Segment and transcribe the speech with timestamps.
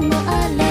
[0.00, 0.65] もあら